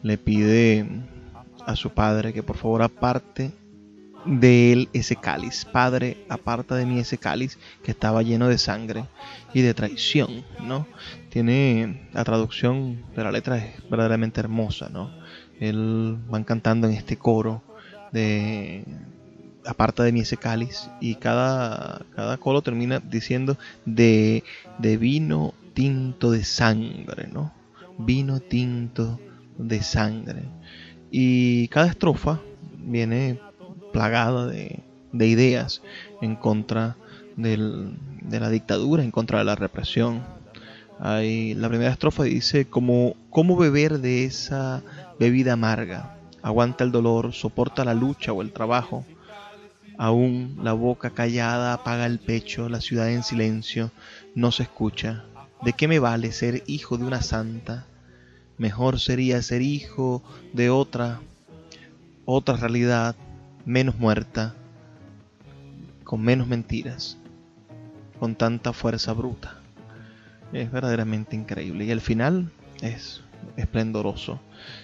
[0.03, 0.87] le pide
[1.67, 3.53] a su padre que por favor aparte
[4.25, 5.64] de él ese cáliz.
[5.64, 9.05] Padre, aparta de mí ese cáliz que estaba lleno de sangre
[9.55, 10.87] y de traición, ¿no?
[11.29, 15.11] Tiene la traducción de la letra es verdaderamente hermosa, ¿no?
[15.61, 17.62] Él van cantando en este coro
[18.12, 18.85] de
[19.67, 24.45] aparta de mí ese cáliz y cada, cada coro termina diciendo de,
[24.79, 27.53] de vino tinto de sangre, ¿no?
[27.99, 29.19] Vino tinto
[29.59, 30.43] de sangre.
[31.11, 32.41] Y cada estrofa
[32.79, 33.39] viene
[33.93, 34.81] plagada de,
[35.12, 35.83] de ideas
[36.21, 36.97] en contra
[37.37, 40.23] del- de la dictadura, en contra de la represión.
[40.99, 44.83] Hay, la primera estrofa dice como cómo beber de esa
[45.21, 46.17] bebida amarga.
[46.43, 49.05] Aguanta el dolor, soporta la lucha o el trabajo.
[49.99, 53.91] Aún la boca callada apaga el pecho, la ciudad en silencio
[54.35, 55.25] no se escucha.
[55.63, 57.87] ¿De qué me vale ser hijo de una santa?
[58.59, 60.23] Mejor sería ser hijo
[60.53, 61.21] de otra,
[62.27, 63.17] otra realidad,
[63.65, 64.55] menos muerta,
[66.05, 67.17] con menos mentiras,
[68.19, 69.61] con tanta fuerza bruta.
[70.53, 71.85] Es verdaderamente increíble.
[71.87, 73.23] Y el final es
[73.57, 74.41] esplendoroso.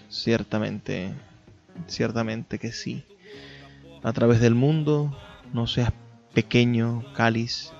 [0.09, 1.13] Ciertamente,
[1.87, 3.05] ciertamente que sí.
[4.05, 5.16] A través del mundo,
[5.53, 5.92] no seas
[6.34, 7.72] pequeño, cáliz,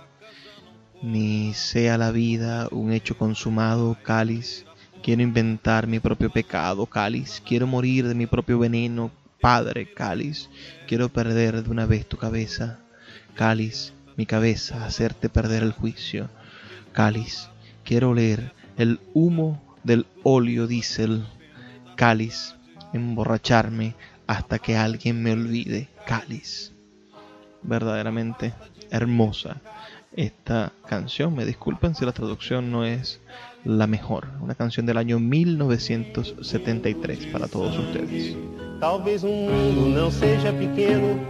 [1.03, 4.65] ni sea la vida un hecho consumado, cáliz.
[5.03, 7.43] Quiero inventar mi propio pecado, cáliz.
[7.45, 9.11] Quiero morir de mi propio veneno,
[9.41, 10.49] Padre, cáliz.
[10.87, 12.79] Quiero perder de una vez tu cabeza,
[13.35, 16.31] cáliz, mi cabeza, hacerte perder el juicio,
[16.93, 17.49] cáliz.
[17.83, 21.27] Quiero oler el humo del óleo diésel,
[21.97, 22.55] cáliz,
[22.93, 23.97] emborracharme
[24.33, 26.73] hasta que alguien me olvide, cáliz.
[27.63, 28.55] Verdaderamente
[28.91, 29.61] hermosa
[30.17, 31.37] esta canción.
[31.37, 33.21] Me disculpen si la traducción no es
[33.65, 34.29] la mejor.
[34.41, 38.35] Una canción del año 1973 para todos ustedes.
[38.81, 41.21] Talvez um mundo não seja pequeno,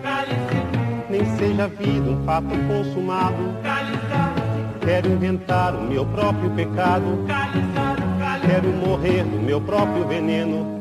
[1.10, 3.56] nem seja vida um fato consumado.
[4.80, 7.26] Quero inventar o meu próprio pecado,
[8.46, 10.80] quero morrer no meu próprio veneno.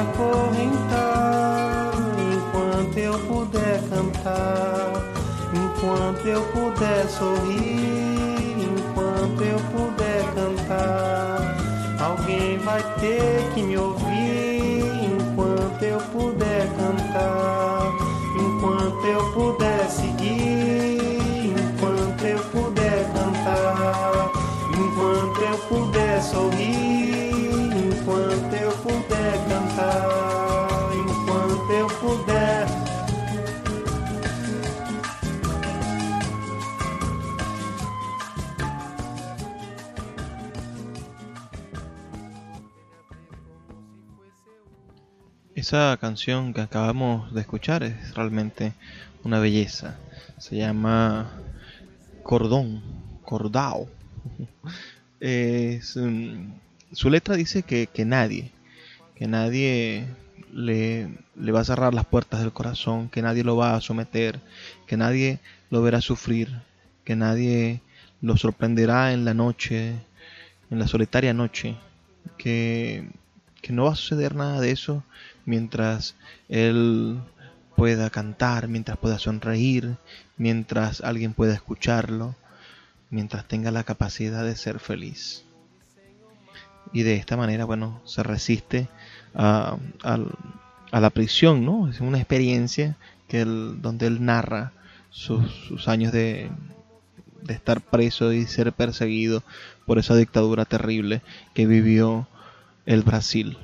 [0.00, 1.92] Acorrentar
[2.32, 4.92] enquanto eu puder cantar,
[5.52, 11.56] enquanto eu puder sorrir, enquanto eu puder cantar.
[12.00, 13.97] Alguém vai ter que me ouvir
[45.68, 48.72] Esa canción que acabamos de escuchar es realmente
[49.22, 49.98] una belleza.
[50.38, 51.30] Se llama
[52.22, 52.82] Cordón,
[53.22, 53.86] Cordao.
[55.20, 56.52] Mm,
[56.92, 58.50] su letra dice que, que nadie,
[59.14, 60.06] que nadie
[60.52, 64.40] le, le va a cerrar las puertas del corazón, que nadie lo va a someter,
[64.86, 65.40] que nadie
[65.70, 66.48] lo verá sufrir,
[67.04, 67.82] que nadie
[68.22, 69.96] lo sorprenderá en la noche,
[70.70, 71.76] en la solitaria noche,
[72.38, 73.10] que,
[73.60, 75.02] que no va a suceder nada de eso
[75.48, 76.14] mientras
[76.50, 77.20] él
[77.74, 79.96] pueda cantar, mientras pueda sonreír,
[80.36, 82.36] mientras alguien pueda escucharlo,
[83.08, 85.44] mientras tenga la capacidad de ser feliz.
[86.92, 88.88] Y de esta manera, bueno, se resiste
[89.34, 89.78] a,
[90.92, 91.88] la prisión, ¿no?
[91.88, 92.96] Es una experiencia
[93.26, 94.72] que él- donde él narra
[95.08, 96.50] sus, sus años de
[97.48, 99.42] estar preso y ser perseguido
[99.86, 101.22] por esa dictadura terrible
[101.54, 102.28] que vivió
[102.84, 103.56] el Brasil.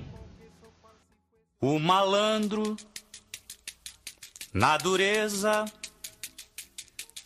[1.66, 2.76] O malandro,
[4.52, 5.64] na dureza,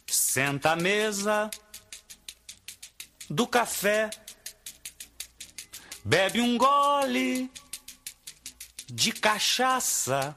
[0.07, 1.51] senta à mesa
[3.29, 4.09] do café,
[6.05, 7.51] bebe um gole
[8.87, 10.37] de cachaça,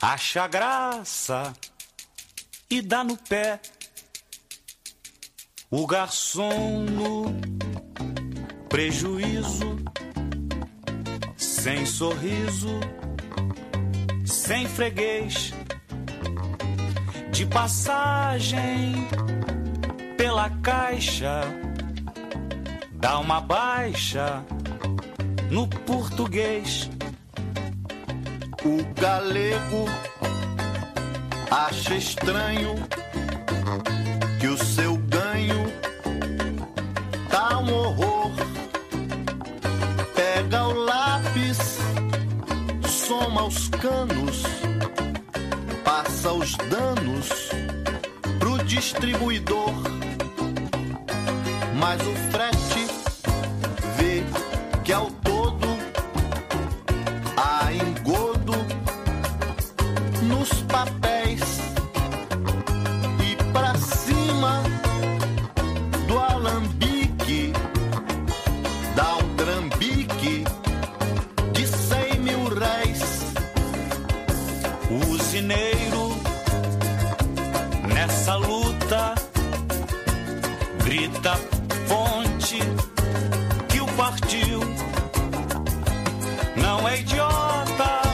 [0.00, 1.52] acha graça
[2.70, 3.60] e dá no pé.
[5.70, 7.26] O garçom no
[8.70, 9.75] prejuízo
[11.66, 12.78] sem sorriso,
[14.24, 15.52] sem freguês,
[17.32, 18.94] de passagem
[20.16, 21.40] pela caixa,
[22.92, 24.44] dá uma baixa
[25.50, 26.88] no português.
[28.64, 29.86] O galego
[31.50, 32.76] acha estranho
[34.38, 34.85] que o seu
[43.86, 44.42] soma os canos,
[45.84, 47.28] passa os danos
[48.40, 49.72] pro distribuidor.
[51.78, 52.85] Mas o frete
[78.86, 79.14] luta
[80.84, 81.34] grita
[81.88, 82.58] fonte
[83.68, 84.60] que o partiu.
[86.56, 88.05] Não é idiota,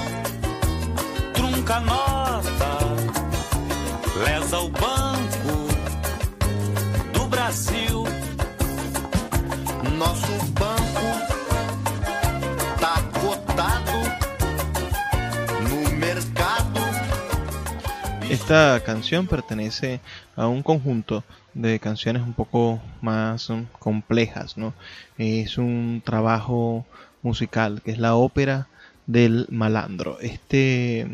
[18.42, 20.00] Esta canción pertenece
[20.34, 21.22] a un conjunto
[21.54, 24.74] de canciones un poco más um, complejas, ¿no?
[25.16, 26.84] Es un trabajo
[27.22, 28.66] musical que es la ópera
[29.06, 30.18] del malandro.
[30.20, 31.06] Este,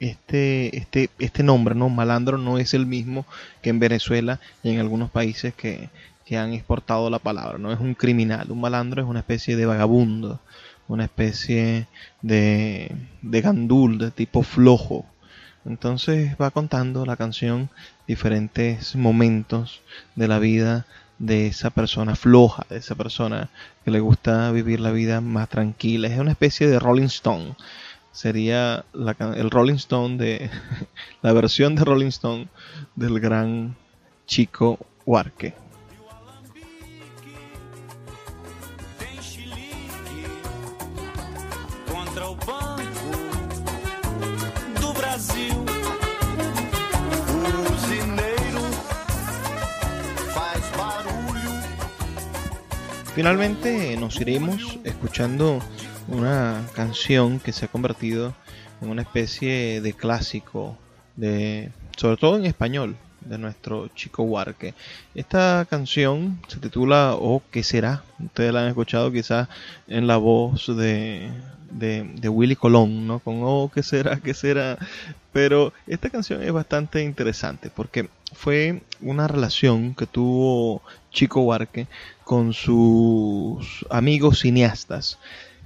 [0.00, 1.90] este, este, este nombre, ¿no?
[1.90, 3.26] Malandro no es el mismo
[3.60, 5.90] que en Venezuela y en algunos países que,
[6.24, 8.50] que han exportado la palabra, no es un criminal.
[8.50, 10.40] Un malandro es una especie de vagabundo,
[10.88, 11.88] una especie
[12.22, 12.90] de,
[13.20, 15.04] de gandul, de tipo flojo.
[15.68, 17.68] Entonces va contando la canción
[18.06, 19.82] diferentes momentos
[20.16, 20.86] de la vida
[21.18, 23.50] de esa persona floja, de esa persona
[23.84, 26.08] que le gusta vivir la vida más tranquila.
[26.08, 27.54] Es una especie de Rolling Stone.
[28.12, 30.50] Sería la el Rolling Stone de
[31.22, 32.48] la versión de Rolling Stone
[32.96, 33.76] del gran
[34.26, 35.67] Chico Huarque.
[53.18, 55.58] Finalmente nos iremos escuchando
[56.06, 58.32] una canción que se ha convertido
[58.80, 60.78] en una especie de clásico,
[61.16, 64.74] de, sobre todo en español, de nuestro chico Huarque.
[65.16, 68.04] Esta canción se titula O qué será.
[68.20, 69.48] Ustedes la han escuchado quizás
[69.88, 71.28] en la voz de,
[71.72, 73.18] de, de Willy Colón, ¿no?
[73.18, 74.78] Con Oh qué será, qué será.
[75.32, 81.88] Pero esta canción es bastante interesante porque fue una relación que tuvo Chico Huarque
[82.28, 85.18] con sus amigos cineastas.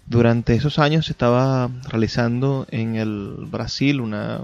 [0.07, 4.43] Durante esos años se estaba realizando en el Brasil una,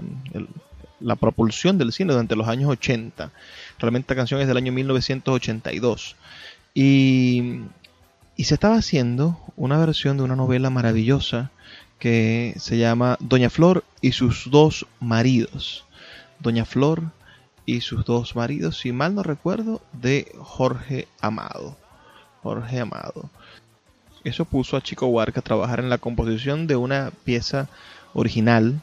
[0.99, 3.31] la propulsión del cine durante los años 80.
[3.79, 6.17] Realmente esta canción es del año 1982.
[6.73, 7.61] Y,
[8.35, 11.51] y se estaba haciendo una versión de una novela maravillosa
[11.99, 15.85] que se llama Doña Flor y sus dos maridos.
[16.41, 17.13] Doña Flor
[17.65, 21.77] y sus dos maridos, si mal no recuerdo, de Jorge Amado.
[22.43, 23.29] Jorge Amado.
[24.23, 27.67] Eso puso a Chico Huarca a trabajar en la composición de una pieza
[28.13, 28.81] original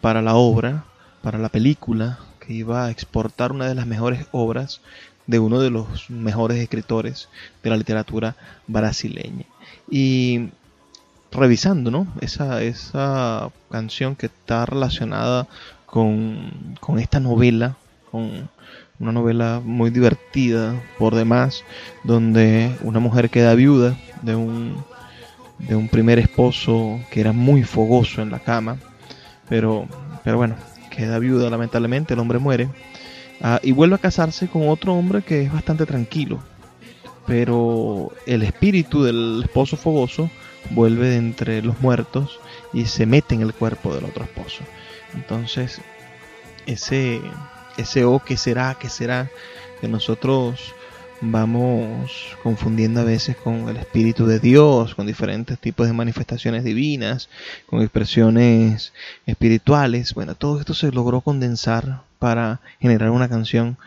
[0.00, 0.84] para la obra,
[1.22, 4.80] para la película, que iba a exportar una de las mejores obras
[5.26, 7.28] de uno de los mejores escritores
[7.62, 8.36] de la literatura
[8.66, 9.46] brasileña.
[9.90, 10.50] Y
[11.32, 12.06] revisando, ¿no?
[12.20, 15.48] Esa, esa canción que está relacionada
[15.86, 17.76] con, con esta novela,
[18.10, 18.48] con
[19.04, 21.62] una novela muy divertida por demás,
[22.04, 24.82] donde una mujer queda viuda de un,
[25.58, 28.78] de un primer esposo que era muy fogoso en la cama,
[29.46, 29.86] pero,
[30.24, 30.56] pero bueno,
[30.88, 32.70] queda viuda lamentablemente, el hombre muere,
[33.42, 36.38] ah, y vuelve a casarse con otro hombre que es bastante tranquilo,
[37.26, 40.30] pero el espíritu del esposo fogoso
[40.70, 42.40] vuelve de entre los muertos
[42.72, 44.64] y se mete en el cuerpo del otro esposo.
[45.12, 45.82] Entonces,
[46.64, 47.20] ese,
[47.76, 49.30] ese o que será, que será,
[49.80, 50.74] que nosotros
[51.20, 57.28] vamos confundiendo a veces con el Espíritu de Dios, con diferentes tipos de manifestaciones divinas,
[57.66, 58.92] con expresiones
[59.26, 60.14] espirituales.
[60.14, 63.78] Bueno, todo esto se logró condensar para generar una canción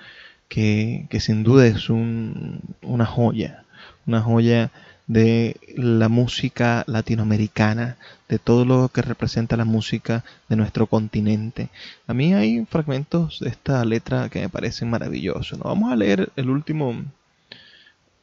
[0.48, 3.64] que, que sin duda es un, una joya,
[4.06, 4.72] una joya
[5.08, 7.98] de la música latinoamericana,
[8.28, 11.70] de todo lo que representa la música de nuestro continente.
[12.08, 15.58] A mí hay fragmentos de esta letra que me parecen maravillosos.
[15.58, 15.66] ¿no?
[15.66, 17.06] Vamos a leer el último,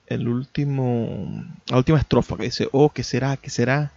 [0.07, 3.39] el último, la última estrofa que dice, oh, ¿qué será?
[3.39, 3.93] ¿Qué será?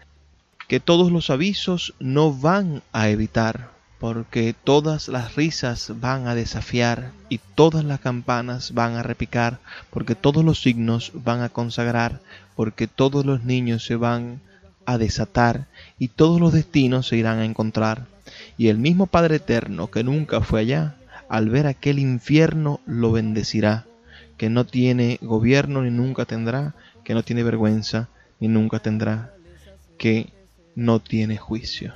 [0.69, 7.11] Que todos los avisos no van a evitar, porque todas las risas van a desafiar
[7.29, 9.59] y todas las campanas van a repicar,
[9.89, 12.21] porque todos los signos van a consagrar,
[12.57, 14.41] porque todos los niños se van
[14.87, 15.67] a desatar
[15.99, 18.07] y todos los destinos se irán a encontrar.
[18.57, 20.95] Y el mismo Padre Eterno que nunca fue allá,
[21.29, 23.85] al ver aquel infierno lo bendecirá,
[24.37, 29.31] que no tiene gobierno ni nunca tendrá, que no tiene vergüenza ni nunca tendrá,
[29.99, 30.33] que
[30.73, 31.93] no tiene juicio.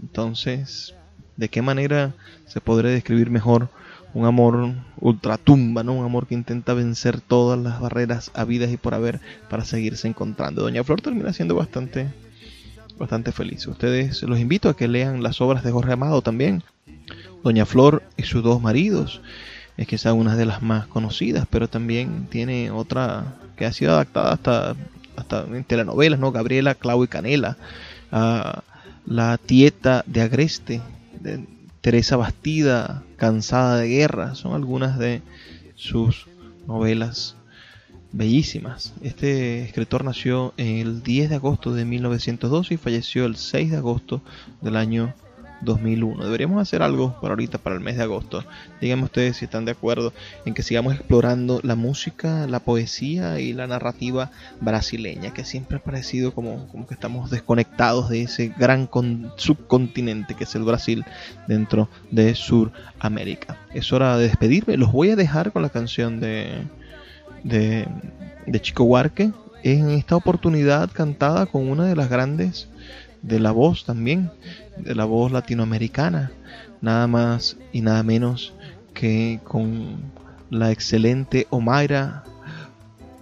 [0.00, 0.94] Entonces,
[1.36, 2.14] ¿de qué manera
[2.46, 3.68] se podría describir mejor
[4.14, 5.94] un amor ultratumba, ¿no?
[5.94, 10.62] Un amor que intenta vencer todas las barreras habidas y por haber para seguirse encontrando.
[10.62, 12.08] Doña Flor termina siendo bastante
[12.98, 13.66] bastante feliz.
[13.66, 16.62] Ustedes los invito a que lean las obras de Jorge Amado también.
[17.42, 19.22] Doña Flor y sus dos maridos.
[19.76, 24.32] Es es una de las más conocidas, pero también tiene otra que ha sido adaptada
[24.32, 24.76] hasta,
[25.16, 26.32] hasta en telenovelas, ¿no?
[26.32, 27.56] Gabriela, Clau y Canela.
[28.10, 30.82] La Tieta de Agreste,
[31.80, 35.22] Teresa Bastida, Cansada de Guerra, son algunas de
[35.76, 36.26] sus
[36.66, 37.36] novelas
[38.12, 38.92] bellísimas.
[39.02, 44.20] Este escritor nació el 10 de agosto de 1912 y falleció el 6 de agosto
[44.60, 45.14] del año
[45.60, 46.24] 2001.
[46.24, 48.44] Deberíamos hacer algo para ahorita, para el mes de agosto.
[48.80, 50.12] Díganme ustedes si están de acuerdo
[50.44, 54.30] en que sigamos explorando la música, la poesía y la narrativa
[54.60, 58.88] brasileña, que siempre ha parecido como, como que estamos desconectados de ese gran
[59.36, 61.04] subcontinente que es el Brasil
[61.46, 63.58] dentro de Suramérica.
[63.74, 64.76] Es hora de despedirme.
[64.76, 66.62] Los voy a dejar con la canción de,
[67.44, 67.86] de,
[68.46, 69.32] de Chico Huarque
[69.62, 72.68] en esta oportunidad cantada con una de las grandes
[73.22, 74.30] de la voz también,
[74.84, 76.30] la voz latinoamericana,
[76.80, 78.54] nada más y nada menos
[78.94, 79.98] que con
[80.50, 82.24] la excelente Omaira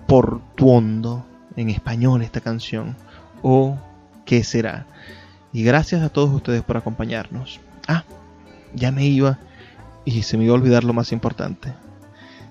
[0.06, 2.96] Portuondo en español esta canción,
[3.42, 3.76] o
[4.24, 4.86] qué será.
[5.52, 7.60] Y gracias a todos ustedes por acompañarnos.
[7.86, 8.04] Ah,
[8.74, 9.38] ya me iba
[10.04, 11.74] y se me iba a olvidar lo más importante.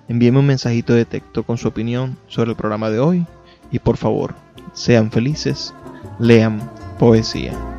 [0.07, 3.25] Envíeme un mensajito de texto con su opinión sobre el programa de hoy
[3.71, 4.35] y por favor,
[4.73, 5.73] sean felices,
[6.19, 7.76] lean Poesía.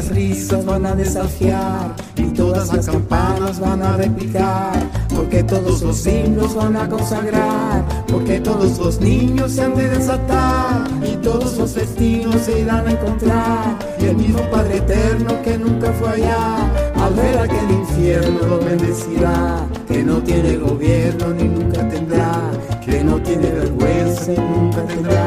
[0.00, 4.72] Las risas van a desafiar, y todas las campanas van a replicar,
[5.14, 10.88] porque todos los signos van a consagrar, porque todos los niños se han de desatar,
[11.02, 15.92] y todos los destinos se irán a encontrar, y el mismo Padre Eterno que nunca
[15.92, 16.56] fue allá,
[16.94, 22.50] al ver aquel infierno lo bendecirá, que no tiene gobierno ni nunca tendrá,
[22.86, 25.26] que no tiene vergüenza ni nunca tendrá,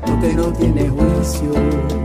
[0.00, 2.04] porque no tiene juicio.